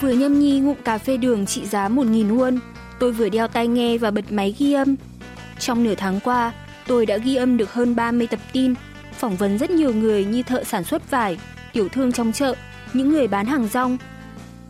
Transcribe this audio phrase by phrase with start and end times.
[0.00, 2.58] Vừa nhâm nhi ngụm cà phê đường trị giá 1.000 won,
[2.98, 4.96] tôi vừa đeo tai nghe và bật máy ghi âm.
[5.58, 6.52] Trong nửa tháng qua,
[6.86, 8.74] tôi đã ghi âm được hơn 30 tập tin,
[9.12, 11.38] phỏng vấn rất nhiều người như thợ sản xuất vải,
[11.72, 12.54] tiểu thương trong chợ,
[12.92, 13.98] những người bán hàng rong.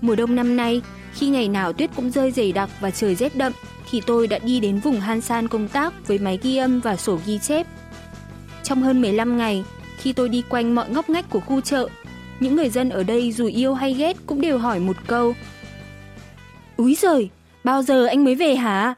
[0.01, 0.83] Mùa đông năm nay,
[1.15, 3.53] khi ngày nào tuyết cũng rơi dày đặc và trời rét đậm,
[3.91, 7.19] thì tôi đã đi đến vùng Hansan công tác với máy ghi âm và sổ
[7.27, 7.67] ghi chép.
[8.63, 9.65] Trong hơn 15 ngày,
[9.97, 11.89] khi tôi đi quanh mọi ngóc ngách của khu chợ,
[12.41, 15.35] những người dân ở đây dù yêu hay ghét cũng đều hỏi một câu.
[16.77, 17.31] Úi giời,
[17.65, 18.95] bao giờ anh mới về hả?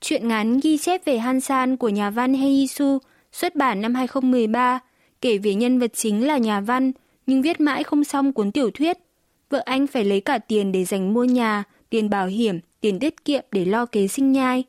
[0.00, 2.98] Chuyện ngắn ghi chép về Hansan của nhà văn Heisu
[3.32, 4.80] xuất bản năm 2013
[5.20, 6.92] kể về nhân vật chính là nhà văn
[7.26, 8.98] nhưng viết mãi không xong cuốn tiểu thuyết.
[9.50, 13.24] Vợ anh phải lấy cả tiền để dành mua nhà, tiền bảo hiểm, tiền tiết
[13.24, 14.64] kiệm để lo kế sinh nhai.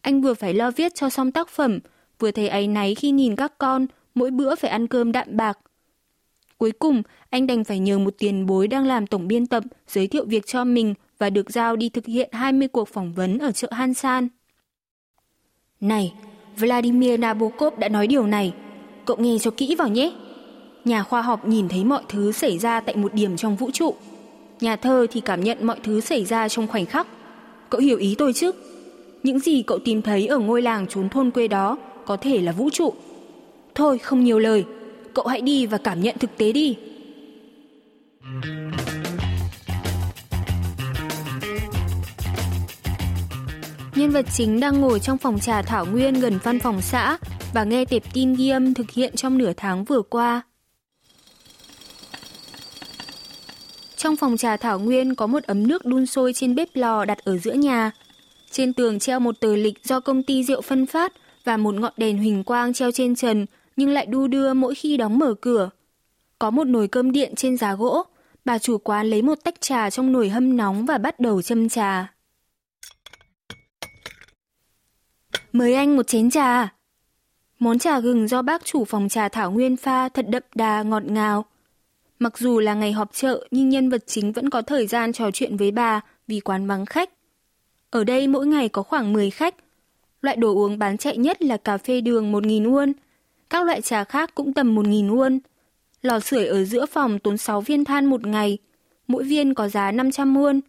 [0.00, 1.78] Anh vừa phải lo viết cho xong tác phẩm,
[2.18, 5.58] vừa thấy áy náy khi nhìn các con mỗi bữa phải ăn cơm đạm bạc,
[6.64, 10.06] Cuối cùng, anh đành phải nhờ một tiền bối đang làm tổng biên tập giới
[10.06, 13.52] thiệu việc cho mình và được giao đi thực hiện 20 cuộc phỏng vấn ở
[13.52, 14.28] chợ Hansan.
[15.80, 16.12] Này,
[16.56, 18.52] Vladimir Nabokov đã nói điều này.
[19.04, 20.12] Cậu nghe cho kỹ vào nhé.
[20.84, 23.94] Nhà khoa học nhìn thấy mọi thứ xảy ra tại một điểm trong vũ trụ.
[24.60, 27.06] Nhà thơ thì cảm nhận mọi thứ xảy ra trong khoảnh khắc.
[27.70, 28.52] Cậu hiểu ý tôi chứ?
[29.22, 32.52] Những gì cậu tìm thấy ở ngôi làng trốn thôn quê đó có thể là
[32.52, 32.94] vũ trụ.
[33.74, 34.64] Thôi, không nhiều lời,
[35.14, 36.76] cậu hãy đi và cảm nhận thực tế đi.
[43.94, 47.18] Nhân vật chính đang ngồi trong phòng trà Thảo Nguyên gần văn phòng xã
[47.52, 50.42] và nghe tệp tin ghi âm thực hiện trong nửa tháng vừa qua.
[53.96, 57.18] Trong phòng trà Thảo Nguyên có một ấm nước đun sôi trên bếp lò đặt
[57.24, 57.90] ở giữa nhà.
[58.50, 61.12] Trên tường treo một tờ lịch do công ty rượu phân phát
[61.44, 63.46] và một ngọn đèn huỳnh quang treo trên trần
[63.76, 65.70] nhưng lại đu đưa mỗi khi đóng mở cửa.
[66.38, 68.02] Có một nồi cơm điện trên giá gỗ,
[68.44, 71.68] bà chủ quán lấy một tách trà trong nồi hâm nóng và bắt đầu châm
[71.68, 72.14] trà.
[75.52, 76.74] Mời anh một chén trà.
[77.58, 81.04] Món trà gừng do bác chủ phòng trà Thảo Nguyên pha thật đậm đà ngọt
[81.04, 81.44] ngào.
[82.18, 85.30] Mặc dù là ngày họp chợ nhưng nhân vật chính vẫn có thời gian trò
[85.30, 87.10] chuyện với bà vì quán vắng khách.
[87.90, 89.54] Ở đây mỗi ngày có khoảng 10 khách.
[90.20, 92.92] Loại đồ uống bán chạy nhất là cà phê đường 1.000 won,
[93.50, 95.38] các loại trà khác cũng tầm 1.000 won.
[96.02, 98.58] Lò sưởi ở giữa phòng tốn 6 viên than một ngày,
[99.06, 100.60] mỗi viên có giá 500 won.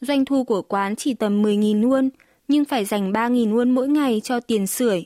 [0.00, 2.08] Doanh thu của quán chỉ tầm 10.000 won,
[2.48, 5.04] nhưng phải dành 3.000 won mỗi ngày cho tiền sưởi.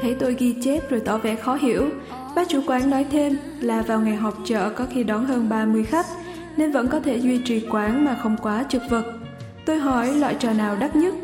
[0.00, 1.90] Thấy tôi ghi chép rồi tỏ vẻ khó hiểu,
[2.36, 5.84] bác chủ quán nói thêm là vào ngày họp chợ có khi đón hơn 30
[5.84, 6.06] khách,
[6.56, 9.19] nên vẫn có thể duy trì quán mà không quá chật vật.
[9.70, 11.14] Tôi hỏi loại trà nào đắt nhất.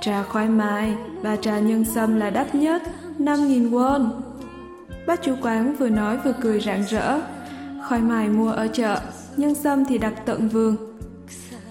[0.00, 2.82] Trà khoai mài và trà nhân sâm là đắt nhất,
[3.18, 4.10] 5.000 won.
[5.06, 7.20] Bác chủ quán vừa nói vừa cười rạng rỡ.
[7.88, 9.00] Khoai mài mua ở chợ,
[9.36, 10.76] nhân sâm thì đặt tận vườn.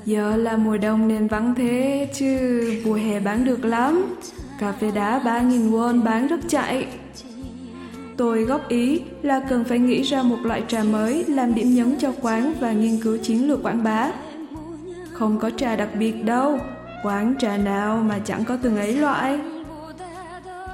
[0.06, 2.40] Giờ là mùa đông nên vắng thế chứ
[2.85, 4.16] mùa hè bán được lắm.
[4.59, 6.88] Cà phê đá 3.000 won bán rất chạy.
[8.18, 11.96] Tôi góp ý là cần phải nghĩ ra một loại trà mới làm điểm nhấn
[12.00, 14.12] cho quán và nghiên cứu chiến lược quảng bá
[15.22, 16.59] không có trà đặc biệt đâu,
[17.04, 19.40] quán trà nào mà chẳng có từng ấy loại.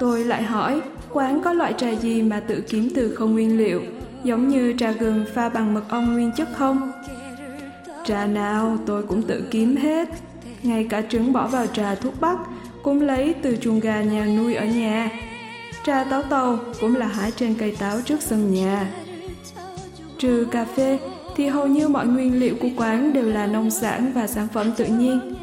[0.00, 0.80] Tôi lại hỏi,
[1.12, 3.82] quán có loại trà gì mà tự kiếm từ không nguyên liệu,
[4.24, 6.92] giống như trà gừng pha bằng mật ong nguyên chất không?
[8.04, 10.08] Trà nào tôi cũng tự kiếm hết,
[10.62, 12.38] ngay cả trứng bỏ vào trà thuốc bắc
[12.82, 15.10] cũng lấy từ chuồng gà nhà nuôi ở nhà.
[15.84, 18.86] Trà táo tàu cũng là hái trên cây táo trước sân nhà.
[20.18, 20.98] Trừ cà phê
[21.38, 24.72] thì hầu như mọi nguyên liệu của quán đều là nông sản và sản phẩm
[24.76, 25.34] tự nhiên.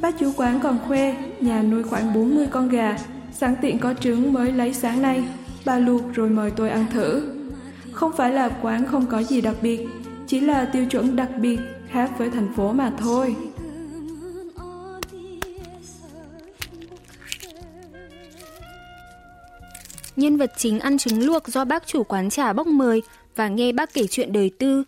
[0.00, 2.98] Bác chủ quán còn khoe nhà nuôi khoảng 40 con gà,
[3.32, 5.24] sẵn tiện có trứng mới lấy sáng nay.
[5.64, 7.32] Bà luộc rồi mời tôi ăn thử.
[7.92, 9.80] Không phải là quán không có gì đặc biệt,
[10.26, 11.58] chỉ là tiêu chuẩn đặc biệt
[11.88, 13.36] khác với thành phố mà thôi.
[20.16, 23.02] Nhân vật chính ăn trứng luộc do bác chủ quán trà bốc mời
[23.36, 24.84] và nghe bác kể chuyện đời tư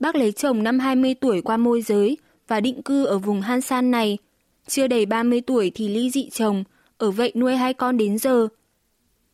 [0.00, 2.18] Bác lấy chồng năm 20 tuổi qua môi giới
[2.48, 4.18] và định cư ở vùng Hansan này.
[4.66, 6.64] Chưa đầy 30 tuổi thì ly dị chồng,
[6.98, 8.48] ở vậy nuôi hai con đến giờ.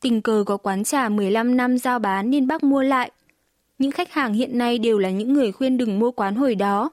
[0.00, 3.10] Tình cờ có quán trà 15 năm giao bán nên bác mua lại.
[3.78, 6.90] Những khách hàng hiện nay đều là những người khuyên đừng mua quán hồi đó.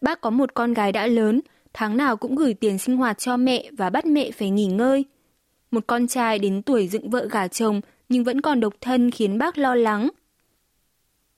[0.00, 1.40] Bác có một con gái đã lớn,
[1.72, 5.04] tháng nào cũng gửi tiền sinh hoạt cho mẹ và bắt mẹ phải nghỉ ngơi.
[5.70, 9.38] Một con trai đến tuổi dựng vợ gả chồng nhưng vẫn còn độc thân khiến
[9.38, 10.08] bác lo lắng.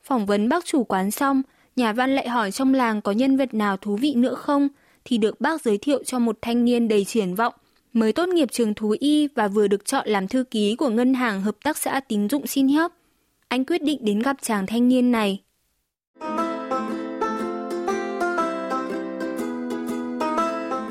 [0.07, 1.43] Phỏng vấn bác chủ quán xong,
[1.77, 4.69] nhà văn lại hỏi trong làng có nhân vật nào thú vị nữa không,
[5.05, 7.55] thì được bác giới thiệu cho một thanh niên đầy triển vọng,
[7.93, 11.15] mới tốt nghiệp trường thú y và vừa được chọn làm thư ký của ngân
[11.15, 12.91] hàng hợp tác xã tín dụng xin hiếp.
[13.49, 15.43] Anh quyết định đến gặp chàng thanh niên này.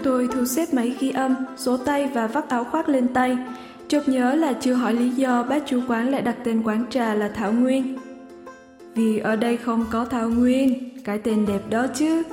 [0.03, 3.37] Tôi thu xếp máy ghi âm, số tay và vắt áo khoác lên tay.
[3.87, 7.13] Chợt nhớ là chưa hỏi lý do bác chủ quán lại đặt tên quán trà
[7.13, 7.97] là Thảo Nguyên.
[8.95, 12.23] Vì ở đây không có Thảo Nguyên, cái tên đẹp đó chứ.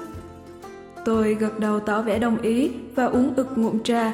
[1.05, 4.13] Tôi gật đầu tỏ vẻ đồng ý và uống ực ngụm trà.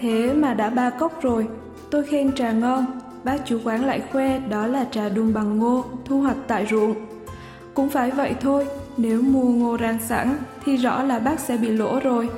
[0.00, 1.46] Thế mà đã ba cốc rồi,
[1.90, 2.84] tôi khen trà ngon,
[3.24, 6.94] bác chủ quán lại khoe đó là trà đun bằng ngô, thu hoạch tại ruộng.
[7.74, 11.68] Cũng phải vậy thôi, nếu mua ngô rang sẵn thì rõ là bác sẽ bị
[11.68, 12.28] lỗ rồi.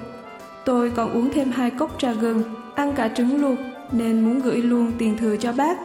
[0.65, 2.43] Tôi còn uống thêm hai cốc trà gừng,
[2.75, 3.59] ăn cả trứng luộc
[3.93, 5.79] nên muốn gửi luôn tiền thừa cho bác,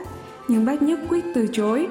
[0.47, 1.87] nhưng bác nhất quyết từ chối.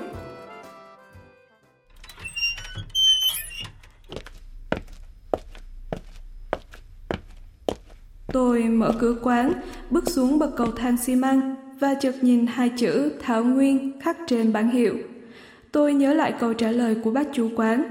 [8.32, 9.52] Tôi mở cửa quán,
[9.90, 14.16] bước xuống bậc cầu thang xi măng và chợt nhìn hai chữ Thảo Nguyên khắc
[14.26, 14.94] trên bảng hiệu.
[15.72, 17.82] Tôi nhớ lại câu trả lời của bác chủ quán.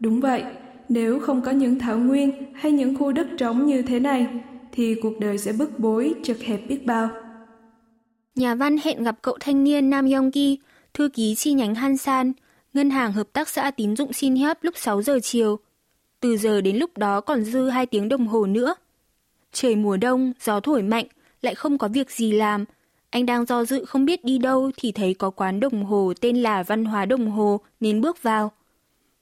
[0.00, 0.44] Đúng vậy,
[0.88, 4.26] nếu không có những thảo nguyên hay những khu đất trống như thế này,
[4.72, 7.08] thì cuộc đời sẽ bức bối, chật hẹp biết bao.
[8.34, 10.58] Nhà văn hẹn gặp cậu thanh niên Nam Yonggi,
[10.94, 12.32] thư ký chi nhánh Hansan,
[12.74, 15.58] ngân hàng hợp tác xã tín dụng xin help lúc 6 giờ chiều.
[16.20, 18.74] Từ giờ đến lúc đó còn dư 2 tiếng đồng hồ nữa.
[19.56, 21.06] Trời mùa đông, gió thổi mạnh,
[21.42, 22.64] lại không có việc gì làm.
[23.10, 26.36] Anh đang do dự không biết đi đâu thì thấy có quán đồng hồ tên
[26.36, 28.52] là Văn hóa Đồng Hồ nên bước vào.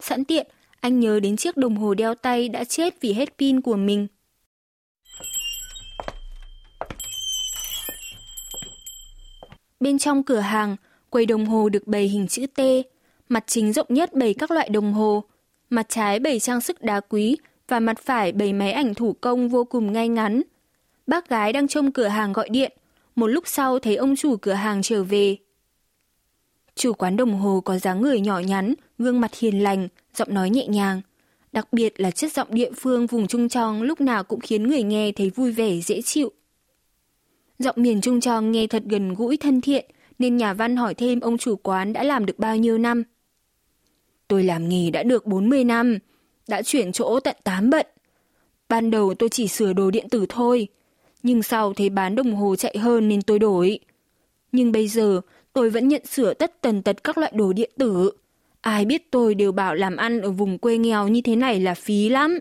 [0.01, 0.47] Sẵn tiện,
[0.81, 4.07] anh nhớ đến chiếc đồng hồ đeo tay đã chết vì hết pin của mình.
[9.81, 10.77] Bên trong cửa hàng,
[11.11, 12.61] quầy đồng hồ được bày hình chữ T,
[13.29, 15.25] mặt chính rộng nhất bày các loại đồng hồ,
[15.71, 17.37] mặt trái bày trang sức đá quý
[17.69, 20.43] và mặt phải bầy máy ảnh thủ công vô cùng ngay ngắn.
[21.07, 22.73] Bác gái đang trông cửa hàng gọi điện,
[23.17, 25.37] một lúc sau thấy ông chủ cửa hàng trở về.
[26.75, 30.51] Chủ quán đồng hồ có dáng người nhỏ nhắn, gương mặt hiền lành, giọng nói
[30.51, 31.01] nhẹ nhàng.
[31.53, 34.83] Đặc biệt là chất giọng địa phương vùng Trung Trong lúc nào cũng khiến người
[34.83, 36.33] nghe thấy vui vẻ dễ chịu.
[37.59, 39.85] Giọng miền Trung Trong nghe thật gần gũi thân thiện,
[40.19, 43.03] nên nhà văn hỏi thêm ông chủ quán đã làm được bao nhiêu năm.
[44.29, 45.99] Tôi làm nghề đã được 40 năm,
[46.49, 47.87] đã chuyển chỗ tận 8 bận.
[48.69, 50.69] Ban đầu tôi chỉ sửa đồ điện tử thôi,
[51.23, 53.79] nhưng sau thấy bán đồng hồ chạy hơn nên tôi đổi.
[54.53, 55.21] Nhưng bây giờ
[55.53, 58.11] tôi vẫn nhận sửa tất tần tật các loại đồ điện tử.
[58.61, 61.75] Ai biết tôi đều bảo làm ăn ở vùng quê nghèo như thế này là
[61.75, 62.39] phí lắm.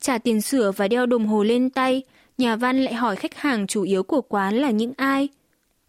[0.00, 2.02] Trả tiền sửa và đeo đồng hồ lên tay,
[2.38, 5.28] nhà văn lại hỏi khách hàng chủ yếu của quán là những ai.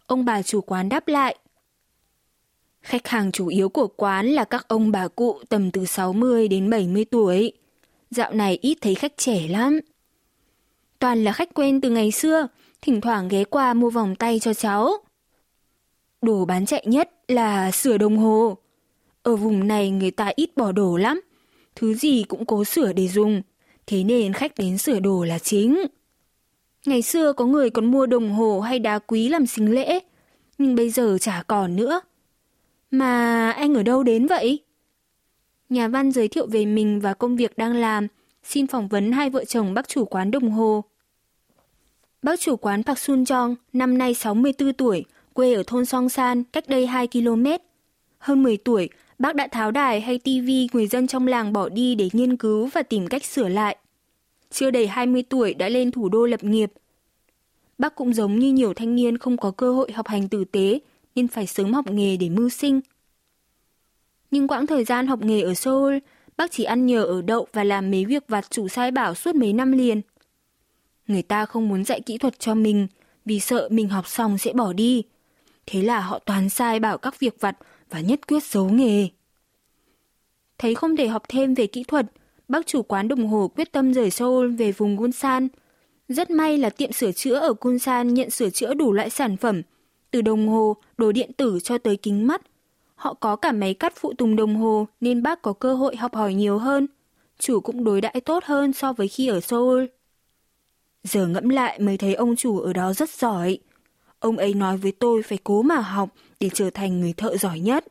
[0.06, 1.36] Ông bà chủ quán đáp lại.
[2.82, 6.70] Khách hàng chủ yếu của quán là các ông bà cụ tầm từ 60 đến
[6.70, 7.52] 70 tuổi.
[8.10, 9.80] Dạo này ít thấy khách trẻ lắm.
[10.98, 12.48] Toàn là khách quen từ ngày xưa,
[12.82, 14.92] thỉnh thoảng ghé qua mua vòng tay cho cháu.
[16.22, 18.56] Đồ bán chạy nhất là sửa đồng hồ.
[19.22, 21.20] Ở vùng này người ta ít bỏ đồ lắm,
[21.76, 23.42] thứ gì cũng cố sửa để dùng,
[23.86, 25.86] thế nên khách đến sửa đồ là chính.
[26.86, 30.00] Ngày xưa có người còn mua đồng hồ hay đá quý làm sinh lễ,
[30.58, 32.00] nhưng bây giờ chả còn nữa.
[32.90, 34.60] Mà anh ở đâu đến vậy?
[35.68, 38.06] Nhà văn giới thiệu về mình và công việc đang làm,
[38.44, 40.84] xin phỏng vấn hai vợ chồng bác chủ quán đồng hồ.
[42.22, 46.44] Bác chủ quán Park Sun Jong, năm nay 64 tuổi, quê ở thôn Song San,
[46.44, 47.46] cách đây 2 km.
[48.18, 51.94] Hơn 10 tuổi, bác đã tháo đài hay tivi người dân trong làng bỏ đi
[51.94, 53.76] để nghiên cứu và tìm cách sửa lại.
[54.50, 56.72] Chưa đầy 20 tuổi đã lên thủ đô lập nghiệp.
[57.78, 60.78] Bác cũng giống như nhiều thanh niên không có cơ hội học hành tử tế
[61.14, 62.80] nên phải sớm học nghề để mưu sinh.
[64.30, 65.98] Nhưng quãng thời gian học nghề ở Seoul,
[66.36, 69.34] bác chỉ ăn nhờ ở đậu và làm mấy việc vặt chủ sai bảo suốt
[69.34, 70.00] mấy năm liền.
[71.06, 72.86] Người ta không muốn dạy kỹ thuật cho mình
[73.24, 75.02] vì sợ mình học xong sẽ bỏ đi.
[75.66, 77.56] Thế là họ toàn sai bảo các việc vặt
[77.90, 79.08] và nhất quyết giấu nghề.
[80.58, 82.06] Thấy không thể học thêm về kỹ thuật,
[82.48, 85.48] bác chủ quán đồng hồ quyết tâm rời Seoul về vùng Gunsan.
[86.08, 89.62] Rất may là tiệm sửa chữa ở Gunsan nhận sửa chữa đủ loại sản phẩm,
[90.10, 92.42] từ đồng hồ, đồ điện tử cho tới kính mắt.
[92.94, 96.14] Họ có cả máy cắt phụ tùng đồng hồ nên bác có cơ hội học
[96.14, 96.86] hỏi nhiều hơn.
[97.38, 99.84] Chủ cũng đối đãi tốt hơn so với khi ở Seoul.
[101.04, 103.58] Giờ ngẫm lại mới thấy ông chủ ở đó rất giỏi.
[104.18, 106.08] Ông ấy nói với tôi phải cố mà học
[106.40, 107.86] để trở thành người thợ giỏi nhất.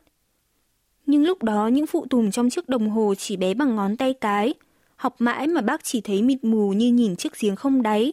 [1.06, 4.14] Nhưng lúc đó những phụ tùng trong chiếc đồng hồ chỉ bé bằng ngón tay
[4.14, 4.54] cái.
[4.96, 8.12] Học mãi mà bác chỉ thấy mịt mù như nhìn chiếc giếng không đáy.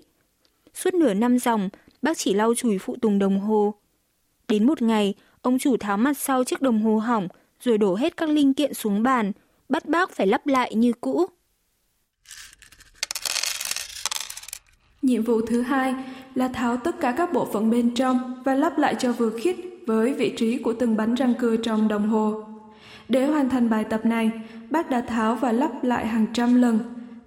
[0.74, 1.70] Suốt nửa năm dòng,
[2.02, 3.74] bác chỉ lau chùi phụ tùng đồng hồ.
[4.48, 7.28] Đến một ngày, ông chủ tháo mặt sau chiếc đồng hồ hỏng
[7.60, 9.32] rồi đổ hết các linh kiện xuống bàn,
[9.70, 11.26] bắt bác phải lắp lại như cũ.
[15.02, 15.96] Nhiệm vụ thứ hai
[16.36, 19.56] là tháo tất cả các bộ phận bên trong và lắp lại cho vừa khít
[19.88, 22.44] với vị trí của từng bánh răng cưa trong đồng hồ.
[23.10, 24.32] Để hoàn thành bài tập này,
[24.70, 26.80] bác đã tháo và lắp lại hàng trăm lần.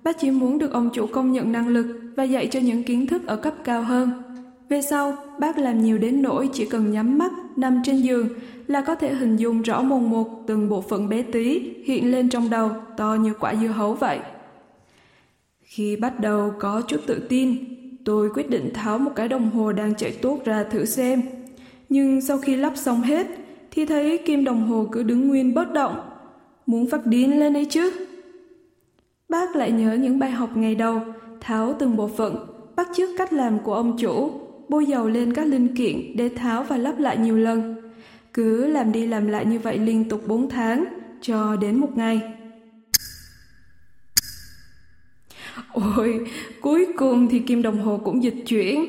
[0.03, 3.07] Bác chỉ muốn được ông chủ công nhận năng lực và dạy cho những kiến
[3.07, 4.30] thức ở cấp cao hơn.
[4.71, 8.29] Về sau, bác làm nhiều đến nỗi chỉ cần nhắm mắt, nằm trên giường
[8.67, 12.29] là có thể hình dung rõ mồn một từng bộ phận bé tí hiện lên
[12.29, 14.19] trong đầu to như quả dưa hấu vậy.
[15.61, 17.57] Khi bắt đầu có chút tự tin,
[18.05, 21.23] tôi quyết định tháo một cái đồng hồ đang chạy tốt ra thử xem.
[21.89, 23.27] Nhưng sau khi lắp xong hết,
[23.71, 26.00] thì thấy kim đồng hồ cứ đứng nguyên bất động.
[26.67, 27.93] Muốn phát điên lên ấy chứ.
[29.29, 31.00] Bác lại nhớ những bài học ngày đầu,
[31.41, 32.37] tháo từng bộ phận,
[32.77, 34.31] bắt chước cách làm của ông chủ,
[34.71, 37.77] bôi dầu lên các linh kiện để tháo và lắp lại nhiều lần.
[38.35, 40.85] Cứ làm đi làm lại như vậy liên tục 4 tháng,
[41.21, 42.21] cho đến một ngày.
[45.73, 46.27] Ôi,
[46.61, 48.87] cuối cùng thì kim đồng hồ cũng dịch chuyển.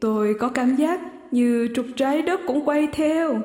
[0.00, 1.00] Tôi có cảm giác
[1.30, 3.40] như trục trái đất cũng quay theo.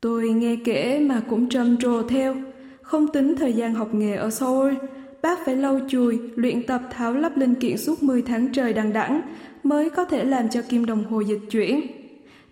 [0.00, 2.36] Tôi nghe kể mà cũng trầm trồ theo,
[2.82, 4.74] không tính thời gian học nghề ở Seoul.
[5.22, 8.92] Bác phải lau chùi, luyện tập tháo lắp linh kiện suốt 10 tháng trời đằng
[8.92, 9.20] đẵng
[9.68, 11.80] mới có thể làm cho kim đồng hồ dịch chuyển.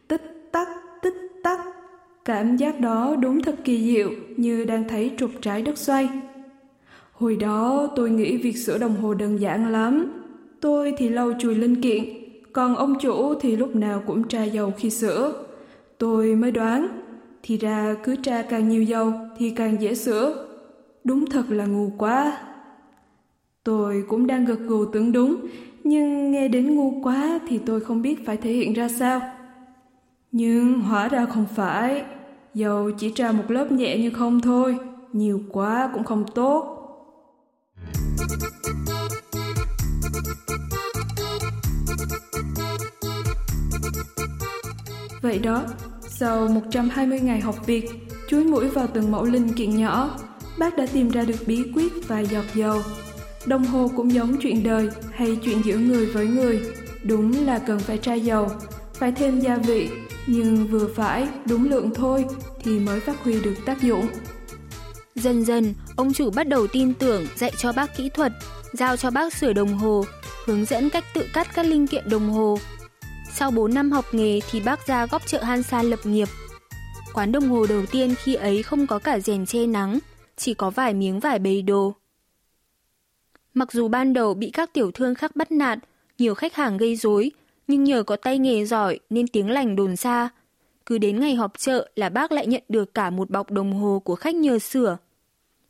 [0.09, 0.69] Tích tắc,
[1.03, 1.61] tích tắc.
[2.25, 6.09] Cảm giác đó đúng thật kỳ diệu như đang thấy trục trái đất xoay.
[7.13, 10.13] Hồi đó tôi nghĩ việc sửa đồng hồ đơn giản lắm.
[10.61, 12.05] Tôi thì lau chùi linh kiện,
[12.53, 15.45] còn ông chủ thì lúc nào cũng tra dầu khi sửa.
[15.99, 16.89] Tôi mới đoán,
[17.43, 20.47] thì ra cứ tra càng nhiều dầu thì càng dễ sửa.
[21.05, 22.39] Đúng thật là ngu quá.
[23.65, 25.37] Tôi cũng đang gật gù tưởng đúng,
[25.87, 29.21] nhưng nghe đến ngu quá thì tôi không biết phải thể hiện ra sao.
[30.33, 32.05] Nhưng hóa ra không phải,
[32.55, 34.79] dầu chỉ tra một lớp nhẹ như không thôi,
[35.13, 36.73] nhiều quá cũng không tốt.
[45.23, 45.63] Vậy đó,
[46.01, 47.91] sau 120 ngày học việc,
[48.29, 50.19] chuối mũi vào từng mẫu linh kiện nhỏ,
[50.59, 52.81] bác đã tìm ra được bí quyết và giọt dầu.
[53.47, 56.61] Đồng hồ cũng giống chuyện đời hay chuyện giữa người với người,
[57.03, 58.49] đúng là cần phải tra dầu,
[58.95, 59.89] phải thêm gia vị,
[60.27, 62.25] nhưng vừa phải, đúng lượng thôi
[62.65, 64.07] thì mới phát huy được tác dụng.
[65.15, 68.33] Dần dần, ông chủ bắt đầu tin tưởng dạy cho bác kỹ thuật,
[68.73, 70.05] giao cho bác sửa đồng hồ,
[70.47, 72.59] hướng dẫn cách tự cắt các linh kiện đồng hồ.
[73.35, 76.29] Sau 4 năm học nghề thì bác ra góc chợ Hansan lập nghiệp.
[77.15, 79.99] Quán đồng hồ đầu tiên khi ấy không có cả rèn che nắng,
[80.37, 81.95] chỉ có vài miếng vải bầy đồ.
[83.57, 85.79] Mặc dù ban đầu bị các tiểu thương khác bắt nạt,
[86.19, 87.31] nhiều khách hàng gây rối,
[87.69, 90.29] nhưng nhờ có tay nghề giỏi nên tiếng lành đồn xa.
[90.87, 94.03] Cứ đến ngày họp chợ là bác lại nhận được cả một bọc đồng hồ
[94.05, 94.99] của khách nhờ sửa.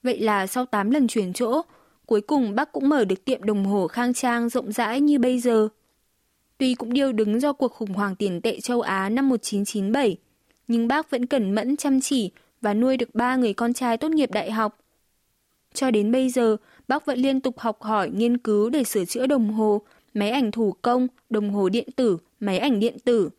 [0.02, 1.62] Vậy là sau 8 lần chuyển chỗ,
[2.06, 5.38] cuối cùng bác cũng mở được tiệm đồng hồ khang trang rộng rãi như bây
[5.40, 5.68] giờ.
[6.58, 10.16] Tuy cũng điêu đứng do cuộc khủng hoảng tiền tệ châu Á năm 1997,
[10.68, 14.08] nhưng bác vẫn cẩn mẫn chăm chỉ và nuôi được ba người con trai tốt
[14.08, 14.78] nghiệp đại học.
[15.74, 16.56] Cho đến bây giờ,
[16.88, 19.82] bác vẫn liên tục học hỏi, nghiên cứu để sửa chữa đồng hồ,
[20.14, 23.30] máy ảnh thủ công, đồng hồ điện tử, máy ảnh điện tử.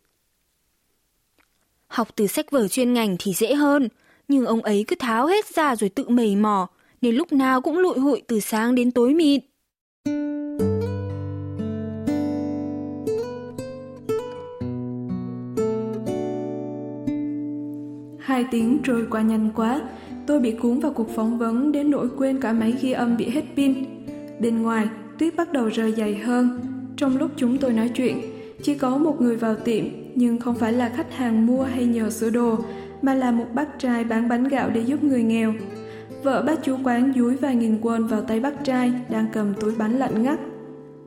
[1.86, 3.88] Học từ sách vở chuyên ngành thì dễ hơn,
[4.28, 6.68] nhưng ông ấy cứ tháo hết ra rồi tự mầy mò,
[7.00, 9.42] nên lúc nào cũng lụi hụi từ sáng đến tối mịt.
[18.20, 19.80] Hai tiếng trôi qua nhanh quá,
[20.28, 23.28] tôi bị cuốn vào cuộc phỏng vấn đến nỗi quên cả máy ghi âm bị
[23.28, 23.74] hết pin.
[24.40, 26.60] Bên ngoài, tuyết bắt đầu rơi dày hơn.
[26.96, 28.20] Trong lúc chúng tôi nói chuyện,
[28.62, 32.10] chỉ có một người vào tiệm nhưng không phải là khách hàng mua hay nhờ
[32.10, 32.58] sửa đồ,
[33.02, 35.54] mà là một bác trai bán bánh gạo để giúp người nghèo.
[36.22, 39.74] Vợ bác chú quán dúi vài nghìn quân vào tay bác trai đang cầm túi
[39.78, 40.38] bánh lạnh ngắt.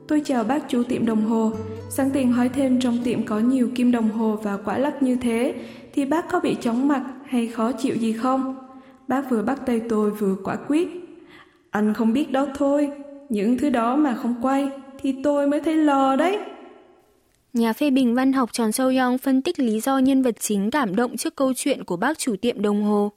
[0.08, 1.52] Tôi chào bác chú tiệm đồng hồ,
[1.90, 5.16] sẵn tiện hỏi thêm trong tiệm có nhiều kim đồng hồ và quả lắc như
[5.16, 5.54] thế
[5.94, 8.61] thì bác có bị chóng mặt hay khó chịu gì không?
[9.11, 10.87] Bác vừa bắt tay tôi vừa quả quyết.
[11.71, 12.91] Anh không biết đó thôi,
[13.29, 16.39] những thứ đó mà không quay thì tôi mới thấy lo đấy.
[17.53, 20.71] Nhà phê bình văn học Tròn Sâu Yong phân tích lý do nhân vật chính
[20.71, 23.11] cảm động trước câu chuyện của bác chủ tiệm đồng hồ.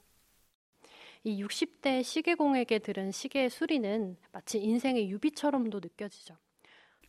[1.23, 6.35] 이 60대 시계공에게 들은 시계의 수리는 마치 인생의 유비처럼도 느껴지죠.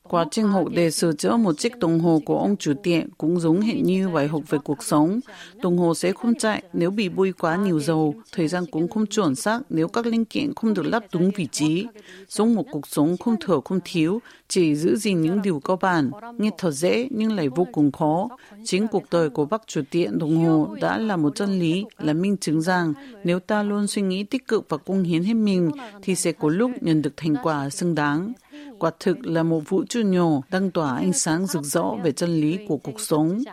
[0.10, 3.40] Quá trình học để sửa chữa một chiếc đồng hồ của ông chủ tiệm cũng
[3.40, 5.20] giống hệt như bài học về cuộc sống.
[5.62, 9.06] Đồng hồ sẽ không chạy nếu bị bôi quá nhiều dầu, thời gian cũng không
[9.06, 11.86] chuẩn xác nếu các linh kiện không được lắp đúng vị trí.
[12.30, 16.12] Sống một cuộc sống không thừa không thiếu, chỉ giữ gìn những điều cơ bản,
[16.38, 18.30] nghe thật dễ nhưng lại vô cùng khó.
[18.64, 22.14] Chính cuộc đời của bác chủ tiệm đồng hồ đã là một chân lý, là
[22.14, 25.72] minh chứng rằng nếu ta luôn suy nghĩ tích cực và cung hiến hết mình
[26.02, 28.34] thì sẽ có lúc nhận được thành quả xứng đáng
[28.80, 32.30] quả thực là một vũ trụ nhỏ đang tỏa ánh sáng rực rỡ về chân
[32.42, 33.44] lý của cuộc sống.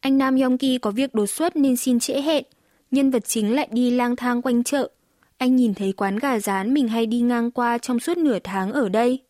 [0.00, 2.44] Anh Nam Yongki có việc đột xuất nên xin trễ hẹn.
[2.90, 4.90] Nhân vật chính lại đi lang thang quanh chợ.
[5.38, 8.72] Anh nhìn thấy quán gà rán mình hay đi ngang qua trong suốt nửa tháng
[8.72, 9.22] ở đây.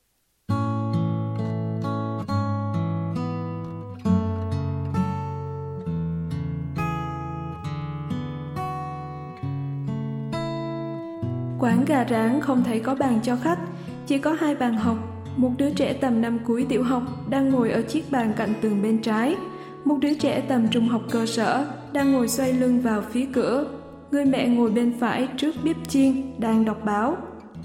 [11.85, 13.59] Quán gà rán không thấy có bàn cho khách,
[14.07, 14.97] chỉ có hai bàn học.
[15.37, 18.83] Một đứa trẻ tầm năm cuối tiểu học đang ngồi ở chiếc bàn cạnh tường
[18.83, 19.37] bên trái.
[19.85, 23.67] Một đứa trẻ tầm trung học cơ sở đang ngồi xoay lưng vào phía cửa.
[24.11, 27.17] Người mẹ ngồi bên phải trước bếp chiên, đang đọc báo.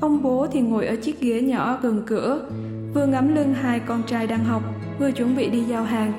[0.02, 2.50] Ông bố thì ngồi ở chiếc ghế nhỏ gần cửa,
[2.94, 4.64] vừa ngắm lưng hai con trai đang học,
[5.00, 6.14] vừa chuẩn bị đi giao hàng.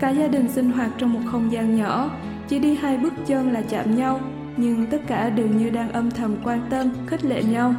[0.00, 2.10] Cả gia đình sinh hoạt trong một không gian nhỏ,
[2.48, 4.20] chỉ đi hai bước chân là chạm nhau,
[4.58, 7.74] nhưng tất cả đều như đang âm thầm quan tâm, khích lệ nhau.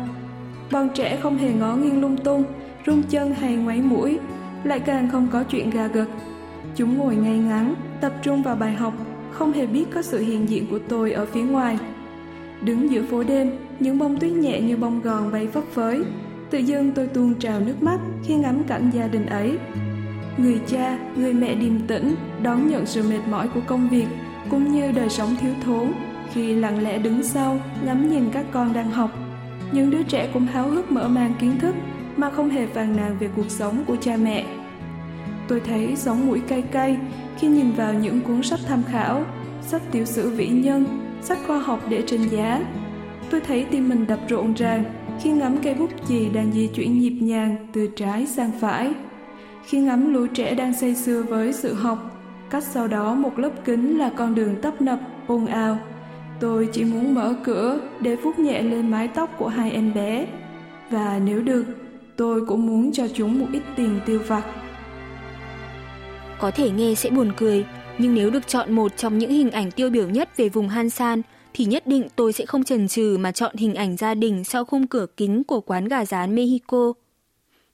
[0.72, 2.44] Bọn trẻ không hề ngó nghiêng lung tung,
[2.86, 4.20] rung chân hay ngoáy mũi,
[4.64, 6.08] lại càng không có chuyện gà gật.
[6.76, 8.94] Chúng ngồi ngay ngắn, tập trung vào bài học,
[9.32, 11.78] không hề biết có sự hiện diện của tôi ở phía ngoài.
[12.62, 16.04] Đứng giữa phố đêm, những bông tuyết nhẹ như bông gòn bay phấp phới.
[16.50, 19.58] Tự dưng tôi tuôn trào nước mắt khi ngắm cảnh gia đình ấy.
[20.38, 24.08] Người cha, người mẹ điềm tĩnh, đón nhận sự mệt mỏi của công việc,
[24.50, 25.92] cũng như đời sống thiếu thốn,
[26.34, 29.12] khi lặng lẽ đứng sau, ngắm nhìn các con đang học.
[29.72, 31.76] Những đứa trẻ cũng háo hức mở mang kiến thức,
[32.16, 34.46] mà không hề phàn nàn về cuộc sống của cha mẹ.
[35.48, 36.98] Tôi thấy sống mũi cay cay
[37.38, 39.26] khi nhìn vào những cuốn sách tham khảo,
[39.62, 40.86] sách tiểu sử vĩ nhân,
[41.22, 42.62] sách khoa học để trình giá.
[43.30, 44.84] Tôi thấy tim mình đập rộn ràng
[45.22, 48.94] khi ngắm cây bút chì đang di chuyển nhịp nhàng từ trái sang phải.
[49.66, 53.52] Khi ngắm lũ trẻ đang say sưa với sự học, cách sau đó một lớp
[53.66, 55.78] kính là con đường tấp nập, ồn ào.
[56.40, 60.28] Tôi chỉ muốn mở cửa để vuốt nhẹ lên mái tóc của hai em bé.
[60.90, 61.66] Và nếu được,
[62.16, 64.44] tôi cũng muốn cho chúng một ít tiền tiêu vặt.
[66.40, 67.66] Có thể nghe sẽ buồn cười,
[67.98, 71.22] nhưng nếu được chọn một trong những hình ảnh tiêu biểu nhất về vùng Hansan,
[71.54, 74.66] thì nhất định tôi sẽ không chần chừ mà chọn hình ảnh gia đình sau
[74.66, 76.94] khung cửa kính của quán gà rán Mexico.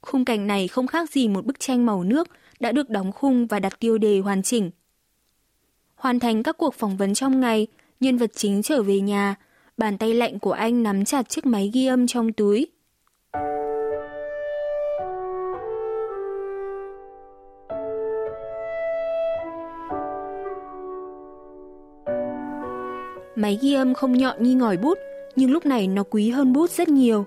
[0.01, 2.27] Khung cảnh này không khác gì một bức tranh màu nước
[2.59, 4.71] đã được đóng khung và đặt tiêu đề hoàn chỉnh.
[5.95, 7.67] Hoàn thành các cuộc phỏng vấn trong ngày,
[8.00, 9.34] nhân vật chính trở về nhà,
[9.76, 12.66] bàn tay lạnh của anh nắm chặt chiếc máy ghi âm trong túi.
[23.36, 24.98] Máy ghi âm không nhọn như ngòi bút,
[25.36, 27.24] nhưng lúc này nó quý hơn bút rất nhiều.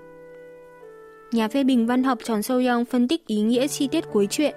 [1.32, 4.26] Nhà phê bình văn học Tròn Sâu Young phân tích ý nghĩa chi tiết cuối
[4.30, 4.54] truyện.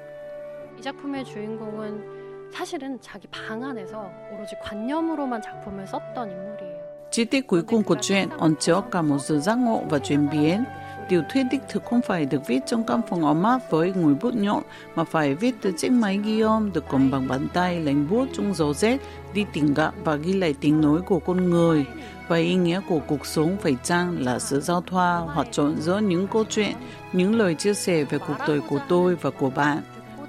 [0.78, 2.21] 이 작품의 주인공은
[2.54, 6.78] 사실은 자기 방 안에서 오로지 관념으로만 작품을 썼던 인물이에요.
[7.12, 10.30] Chi tiết cuối cùng của truyện ẩn chứa cả một sự giác ngộ và chuyển
[10.30, 10.64] biến.
[11.10, 14.14] Tiểu thuyết đích thực không phải được viết trong căn phòng ấm áp với ngòi
[14.14, 14.64] bút nhọn,
[14.96, 18.26] mà phải viết từ chiếc máy ghi âm được cầm bằng bàn tay lạnh buốt
[18.34, 18.98] trong gió rét,
[19.34, 21.86] đi tìm gặp và ghi lại tiếng nói của con người.
[22.28, 26.00] Và ý nghĩa của cuộc sống phải chăng là sự giao thoa hoặc trộn giữa
[26.00, 26.76] những câu chuyện,
[27.14, 29.82] những lời chia sẻ về cuộc đời của tôi và của bạn.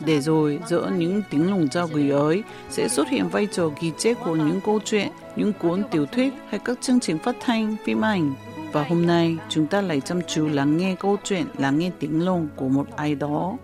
[0.07, 3.92] Để rồi, giữa những tiếng lồng trao gửi ấy sẽ xuất hiện vai trò ghi
[3.98, 7.77] chép của những câu chuyện, những cuốn tiểu thuyết hay các chương trình phát thanh,
[7.85, 8.35] phim ảnh.
[8.72, 12.24] Và hôm nay, chúng ta lại chăm chú lắng nghe câu chuyện, lắng nghe tiếng
[12.24, 13.57] lồng của một ai đó.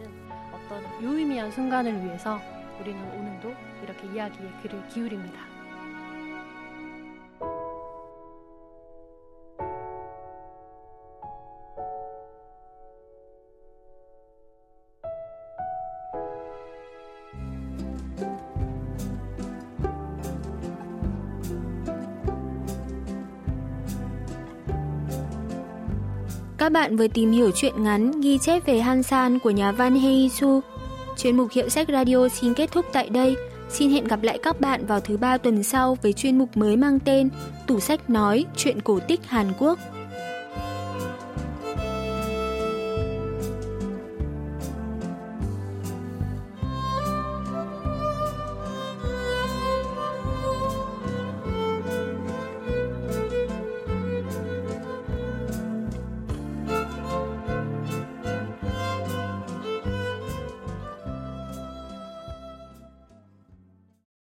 [0.53, 2.41] 어떤 유의미한 순간을 위해서
[2.81, 5.48] 우리는 오늘도 이렇게 이야기에 귀를 기울입니다.
[26.70, 30.60] Các bạn vừa tìm hiểu chuyện ngắn ghi chép về Hansan của nhà văn Heisu.
[31.18, 33.36] Chuyên mục Hiệu sách Radio xin kết thúc tại đây.
[33.70, 36.78] Xin hẹn gặp lại các bạn vào thứ ba tuần sau với chuyên mục mới
[36.78, 37.30] mang tên
[37.68, 39.80] Tủ sách nói chuyện cổ tích Hàn Quốc.